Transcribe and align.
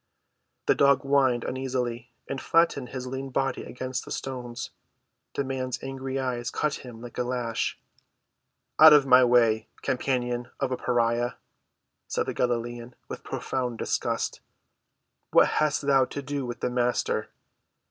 The 0.65 0.73
dog 0.73 1.03
whined 1.03 1.43
uneasily, 1.43 2.09
and 2.27 2.41
flattened 2.41 2.89
his 2.89 3.05
lean 3.05 3.29
body 3.29 3.63
against 3.63 4.03
the 4.03 4.09
stones. 4.09 4.71
The 5.35 5.43
man's 5.43 5.77
angry 5.83 6.17
eyes 6.17 6.49
cut 6.49 6.73
him 6.77 7.01
like 7.01 7.19
a 7.19 7.23
lash. 7.23 7.77
"Out 8.79 8.93
of 8.93 9.05
my 9.05 9.23
way, 9.23 9.67
companion 9.83 10.49
of 10.59 10.71
a 10.71 10.75
pariah," 10.75 11.33
said 12.07 12.25
the 12.25 12.33
Galilean, 12.33 12.95
with 13.09 13.23
profound 13.23 13.77
disgust. 13.77 14.39
"What 15.29 15.47
hast 15.47 15.83
thou 15.85 16.05
to 16.05 16.21
do 16.23 16.47
with 16.47 16.61
the 16.61 16.71
Master?" 16.71 17.29